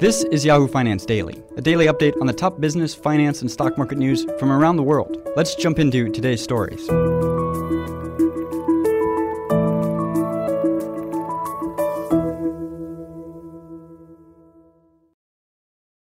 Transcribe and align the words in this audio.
This 0.00 0.22
is 0.22 0.44
Yahoo 0.44 0.68
Finance 0.68 1.04
Daily, 1.04 1.42
a 1.56 1.60
daily 1.60 1.86
update 1.86 2.14
on 2.20 2.28
the 2.28 2.32
top 2.32 2.60
business, 2.60 2.94
finance, 2.94 3.40
and 3.40 3.50
stock 3.50 3.76
market 3.76 3.98
news 3.98 4.24
from 4.38 4.52
around 4.52 4.76
the 4.76 4.82
world. 4.84 5.16
Let's 5.34 5.56
jump 5.56 5.80
into 5.80 6.08
today's 6.08 6.40
stories. 6.40 6.86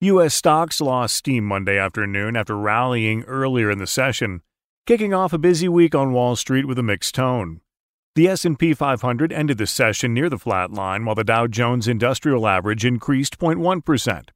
U.S. 0.00 0.34
stocks 0.34 0.80
lost 0.80 1.14
steam 1.14 1.45
Monday 1.45 1.78
afternoon 1.78 2.37
after 2.37 2.59
rallying 2.59 3.23
earlier 3.23 3.70
in 3.70 3.78
the 3.78 3.87
session, 3.87 4.42
kicking 4.87 5.14
off 5.14 5.32
a 5.32 5.38
busy 5.38 5.68
week 5.68 5.95
on 5.95 6.12
Wall 6.12 6.34
Street 6.34 6.66
with 6.66 6.80
a 6.80 6.82
mixed 6.82 7.14
tone. 7.14 7.60
The 8.16 8.29
S&P 8.29 8.73
500 8.73 9.30
ended 9.30 9.59
the 9.59 9.66
session 9.66 10.15
near 10.15 10.30
the 10.30 10.38
flat 10.38 10.73
line 10.73 11.05
while 11.05 11.15
the 11.15 11.23
Dow 11.23 11.47
Jones 11.47 11.87
Industrial 11.87 12.48
Average 12.48 12.87
increased 12.87 13.38
0.1%. 13.38 14.29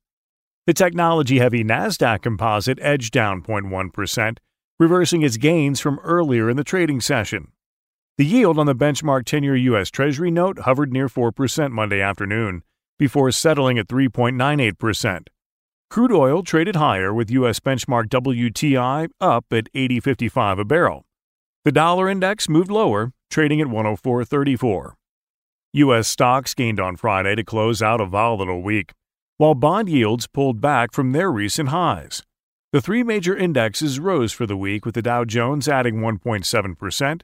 The 0.66 0.74
technology-heavy 0.74 1.64
Nasdaq 1.64 2.20
Composite 2.20 2.78
edged 2.82 3.10
down 3.10 3.40
0.1%, 3.40 4.36
reversing 4.78 5.22
its 5.22 5.38
gains 5.38 5.80
from 5.80 5.98
earlier 6.00 6.50
in 6.50 6.58
the 6.58 6.62
trading 6.62 7.00
session. 7.00 7.52
The 8.18 8.26
yield 8.26 8.58
on 8.58 8.66
the 8.66 8.74
benchmark 8.74 9.24
10-year 9.24 9.56
US 9.56 9.90
Treasury 9.90 10.30
note 10.30 10.58
hovered 10.58 10.92
near 10.92 11.08
4% 11.08 11.70
Monday 11.70 12.02
afternoon 12.02 12.62
before 12.98 13.30
settling 13.30 13.78
at 13.78 13.88
3.98%. 13.88 15.28
Crude 15.88 16.12
oil 16.12 16.42
traded 16.42 16.76
higher 16.76 17.14
with 17.14 17.30
US 17.30 17.60
benchmark 17.60 18.08
WTI 18.08 19.08
up 19.22 19.46
at 19.50 19.72
80.55 19.72 20.60
a 20.60 20.64
barrel. 20.66 21.06
The 21.64 21.72
dollar 21.72 22.10
index 22.10 22.46
moved 22.46 22.70
lower 22.70 23.14
trading 23.30 23.60
at 23.60 23.68
104.34. 23.68 24.92
U.S. 25.72 26.08
stocks 26.08 26.52
gained 26.52 26.80
on 26.80 26.96
Friday 26.96 27.36
to 27.36 27.44
close 27.44 27.80
out 27.80 28.00
a 28.00 28.06
volatile 28.06 28.60
week, 28.60 28.92
while 29.36 29.54
bond 29.54 29.88
yields 29.88 30.26
pulled 30.26 30.60
back 30.60 30.92
from 30.92 31.12
their 31.12 31.30
recent 31.30 31.68
highs. 31.68 32.22
The 32.72 32.80
three 32.80 33.02
major 33.02 33.36
indexes 33.36 33.98
rose 33.98 34.32
for 34.32 34.46
the 34.46 34.56
week 34.56 34.84
with 34.84 34.94
the 34.94 35.02
Dow 35.02 35.24
Jones 35.24 35.68
adding 35.68 35.96
1.7%, 35.96 37.22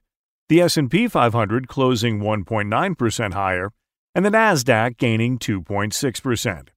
the 0.49 0.61
S&P 0.61 1.09
500 1.09 1.69
closing 1.69 2.21
1.9% 2.21 3.35
higher, 3.35 3.73
and 4.15 4.25
the 4.25 4.31
Nasdaq 4.31 4.97
gaining 4.97 5.39
2.6%. 5.39 6.69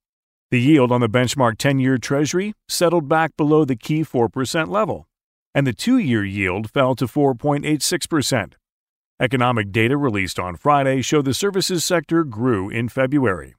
The 0.51 0.59
yield 0.59 0.91
on 0.91 1.01
the 1.01 1.07
benchmark 1.07 1.57
10-year 1.57 1.99
Treasury 1.99 2.53
settled 2.67 3.07
back 3.07 3.37
below 3.37 3.63
the 3.63 3.75
key 3.75 4.01
4% 4.01 4.69
level, 4.69 5.07
and 5.53 5.67
the 5.67 5.73
2-year 5.73 6.25
yield 6.25 6.71
fell 6.71 6.95
to 6.95 7.05
4.86%. 7.05 8.53
Economic 9.21 9.73
data 9.73 9.97
released 9.97 10.39
on 10.39 10.55
Friday 10.55 11.01
show 11.01 11.21
the 11.21 11.33
services 11.33 11.83
sector 11.83 12.23
grew 12.23 12.69
in 12.69 12.87
February. 12.87 13.53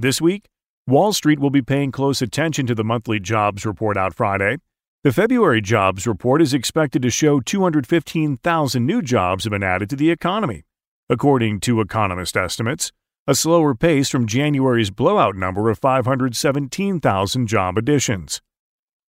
This 0.00 0.20
week, 0.20 0.48
Wall 0.84 1.12
Street 1.12 1.38
will 1.38 1.50
be 1.50 1.62
paying 1.62 1.92
close 1.92 2.20
attention 2.20 2.66
to 2.66 2.74
the 2.74 2.82
monthly 2.82 3.20
jobs 3.20 3.64
report 3.64 3.96
out 3.96 4.14
Friday. 4.14 4.56
The 5.04 5.12
February 5.12 5.60
jobs 5.60 6.08
report 6.08 6.42
is 6.42 6.52
expected 6.52 7.02
to 7.02 7.10
show 7.10 7.38
215,000 7.38 8.84
new 8.84 9.00
jobs 9.00 9.44
have 9.44 9.52
been 9.52 9.62
added 9.62 9.90
to 9.90 9.96
the 9.96 10.10
economy, 10.10 10.64
according 11.08 11.60
to 11.60 11.80
economist 11.80 12.36
estimates, 12.36 12.90
a 13.28 13.36
slower 13.36 13.76
pace 13.76 14.08
from 14.08 14.26
January's 14.26 14.90
blowout 14.90 15.36
number 15.36 15.70
of 15.70 15.78
517,000 15.78 17.46
job 17.46 17.78
additions. 17.78 18.42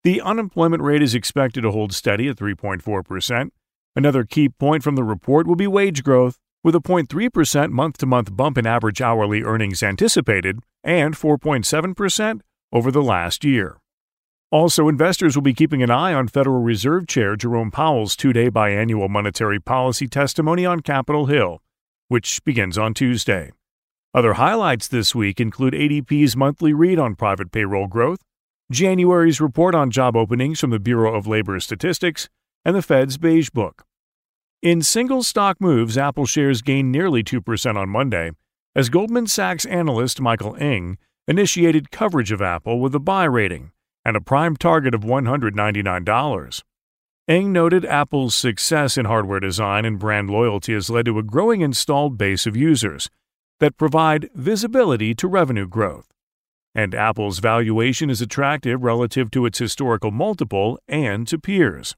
The 0.02 0.20
unemployment 0.20 0.82
rate 0.82 1.00
is 1.00 1.14
expected 1.14 1.62
to 1.62 1.70
hold 1.70 1.94
steady 1.94 2.28
at 2.28 2.36
3.4%, 2.36 3.48
Another 3.96 4.24
key 4.24 4.48
point 4.48 4.82
from 4.82 4.96
the 4.96 5.04
report 5.04 5.46
will 5.46 5.54
be 5.54 5.66
wage 5.66 6.02
growth, 6.02 6.40
with 6.64 6.74
a 6.74 6.80
0.3% 6.80 7.70
month 7.70 7.98
to 7.98 8.06
month 8.06 8.34
bump 8.36 8.58
in 8.58 8.66
average 8.66 9.00
hourly 9.00 9.42
earnings 9.42 9.82
anticipated 9.82 10.58
and 10.82 11.14
4.7% 11.14 12.40
over 12.72 12.90
the 12.90 13.02
last 13.02 13.44
year. 13.44 13.78
Also, 14.50 14.88
investors 14.88 15.36
will 15.36 15.42
be 15.42 15.54
keeping 15.54 15.82
an 15.82 15.90
eye 15.90 16.12
on 16.12 16.28
Federal 16.28 16.60
Reserve 16.60 17.06
Chair 17.06 17.36
Jerome 17.36 17.70
Powell's 17.70 18.16
two 18.16 18.32
day 18.32 18.50
biannual 18.50 19.08
monetary 19.08 19.60
policy 19.60 20.08
testimony 20.08 20.64
on 20.64 20.80
Capitol 20.80 21.26
Hill, 21.26 21.60
which 22.08 22.42
begins 22.44 22.78
on 22.78 22.94
Tuesday. 22.94 23.52
Other 24.12 24.34
highlights 24.34 24.88
this 24.88 25.14
week 25.14 25.40
include 25.40 25.74
ADP's 25.74 26.36
monthly 26.36 26.72
read 26.72 26.98
on 26.98 27.14
private 27.16 27.50
payroll 27.50 27.88
growth, 27.88 28.20
January's 28.70 29.40
report 29.40 29.74
on 29.74 29.90
job 29.90 30.16
openings 30.16 30.60
from 30.60 30.70
the 30.70 30.78
Bureau 30.78 31.14
of 31.14 31.26
Labor 31.26 31.58
Statistics, 31.60 32.28
and 32.64 32.74
the 32.74 32.82
Fed's 32.82 33.18
Beige 33.18 33.50
Book. 33.50 33.84
In 34.62 34.80
single 34.80 35.22
stock 35.22 35.60
moves, 35.60 35.98
Apple 35.98 36.24
shares 36.24 36.62
gained 36.62 36.90
nearly 36.90 37.22
2% 37.22 37.76
on 37.76 37.88
Monday 37.88 38.30
as 38.74 38.88
Goldman 38.88 39.26
Sachs 39.26 39.66
analyst 39.66 40.20
Michael 40.20 40.56
Ng 40.58 40.98
initiated 41.28 41.90
coverage 41.90 42.32
of 42.32 42.42
Apple 42.42 42.80
with 42.80 42.94
a 42.94 43.00
buy 43.00 43.24
rating 43.24 43.72
and 44.04 44.16
a 44.16 44.20
prime 44.20 44.56
target 44.56 44.94
of 44.94 45.02
$199. 45.02 46.62
Ng 47.26 47.52
noted 47.52 47.84
Apple's 47.86 48.34
success 48.34 48.98
in 48.98 49.06
hardware 49.06 49.40
design 49.40 49.84
and 49.84 49.98
brand 49.98 50.28
loyalty 50.28 50.74
has 50.74 50.90
led 50.90 51.06
to 51.06 51.18
a 51.18 51.22
growing 51.22 51.62
installed 51.62 52.18
base 52.18 52.46
of 52.46 52.56
users 52.56 53.08
that 53.60 53.78
provide 53.78 54.28
visibility 54.34 55.14
to 55.14 55.28
revenue 55.28 55.66
growth. 55.66 56.08
And 56.74 56.94
Apple's 56.94 57.38
valuation 57.38 58.10
is 58.10 58.20
attractive 58.20 58.82
relative 58.82 59.30
to 59.30 59.46
its 59.46 59.58
historical 59.58 60.10
multiple 60.10 60.78
and 60.88 61.26
to 61.28 61.38
peers. 61.38 61.94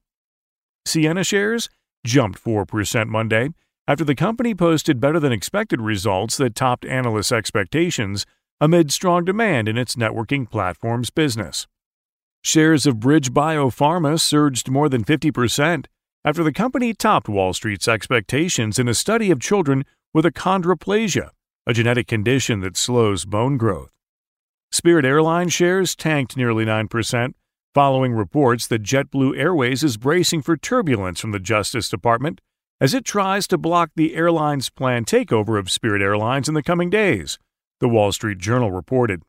Ciena 0.86 1.26
shares 1.26 1.68
jumped 2.04 2.42
4% 2.42 3.08
Monday 3.08 3.50
after 3.88 4.04
the 4.04 4.14
company 4.14 4.54
posted 4.54 5.00
better 5.00 5.20
than 5.20 5.32
expected 5.32 5.80
results 5.80 6.36
that 6.36 6.54
topped 6.54 6.84
analysts' 6.84 7.32
expectations 7.32 8.24
amid 8.60 8.92
strong 8.92 9.24
demand 9.24 9.68
in 9.68 9.76
its 9.76 9.96
networking 9.96 10.48
platforms 10.48 11.10
business. 11.10 11.66
Shares 12.42 12.86
of 12.86 12.96
BridgeBio 12.96 13.74
Pharma 13.74 14.20
surged 14.20 14.70
more 14.70 14.88
than 14.88 15.04
50% 15.04 15.86
after 16.24 16.42
the 16.42 16.52
company 16.52 16.94
topped 16.94 17.28
Wall 17.28 17.52
Street's 17.52 17.88
expectations 17.88 18.78
in 18.78 18.88
a 18.88 18.94
study 18.94 19.30
of 19.30 19.40
children 19.40 19.84
with 20.14 20.24
achondroplasia, 20.24 21.30
a 21.66 21.72
genetic 21.72 22.06
condition 22.06 22.60
that 22.60 22.76
slows 22.76 23.24
bone 23.24 23.56
growth. 23.56 23.90
Spirit 24.70 25.04
Airlines 25.04 25.52
shares 25.52 25.94
tanked 25.94 26.36
nearly 26.36 26.64
9%, 26.64 27.34
following 27.76 28.14
reports 28.14 28.66
that 28.66 28.82
JetBlue 28.82 29.36
Airways 29.36 29.84
is 29.84 29.98
bracing 29.98 30.40
for 30.40 30.56
turbulence 30.56 31.20
from 31.20 31.32
the 31.32 31.38
Justice 31.38 31.90
Department 31.90 32.40
as 32.80 32.94
it 32.94 33.04
tries 33.04 33.46
to 33.46 33.58
block 33.58 33.90
the 33.94 34.14
airline's 34.14 34.70
planned 34.70 35.04
takeover 35.06 35.58
of 35.58 35.70
Spirit 35.70 36.00
Airlines 36.00 36.48
in 36.48 36.54
the 36.54 36.62
coming 36.62 36.88
days, 36.88 37.38
the 37.80 37.86
Wall 37.86 38.12
Street 38.12 38.38
Journal 38.38 38.72
reported. 38.72 39.20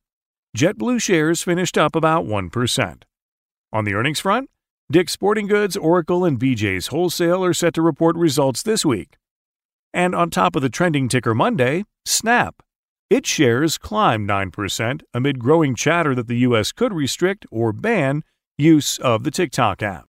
JetBlue 0.56 1.02
shares 1.02 1.44
finished 1.44 1.78
up 1.78 1.94
about 1.94 2.24
1%. 2.24 3.04
On 3.74 3.84
the 3.84 3.94
earnings 3.94 4.22
front, 4.22 4.50
Dick's 4.90 5.12
Sporting 5.12 5.48
Goods, 5.48 5.76
Oracle, 5.76 6.24
and 6.24 6.40
BJ's 6.40 6.88
Wholesale 6.88 7.44
are 7.44 7.54
set 7.54 7.74
to 7.74 7.82
report 7.82 8.16
results 8.16 8.64
this 8.64 8.86
week. 8.86 9.18
And 9.94 10.16
on 10.16 10.30
top 10.30 10.56
of 10.56 10.62
the 10.62 10.70
trending 10.70 11.10
ticker 11.10 11.36
Monday, 11.36 11.84
Snap. 12.06 12.64
Its 13.10 13.28
shares 13.28 13.78
climbed 13.78 14.30
9% 14.30 15.02
amid 15.14 15.38
growing 15.38 15.76
chatter 15.76 16.16
that 16.16 16.28
the 16.28 16.38
U.S. 16.38 16.72
could 16.72 16.94
restrict 16.94 17.46
or 17.52 17.74
ban 17.74 18.24
use 18.58 18.98
of 19.00 19.24
the 19.24 19.32
TikTok 19.32 19.84
app. 19.84 20.06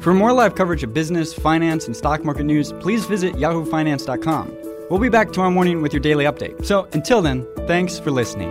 For 0.00 0.14
more 0.14 0.32
live 0.32 0.54
coverage 0.54 0.82
of 0.82 0.92
business, 0.92 1.32
finance, 1.32 1.86
and 1.86 1.96
stock 1.96 2.24
market 2.24 2.44
news, 2.44 2.72
please 2.80 3.06
visit 3.06 3.34
yahoofinance.com. 3.34 4.56
We'll 4.90 4.98
be 4.98 5.08
back 5.08 5.30
tomorrow 5.30 5.50
morning 5.50 5.82
with 5.82 5.92
your 5.92 6.00
daily 6.00 6.24
update. 6.24 6.64
So 6.64 6.88
until 6.92 7.22
then, 7.22 7.46
thanks 7.66 7.98
for 7.98 8.10
listening. 8.10 8.50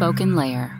SpokenLayer. 0.00 0.79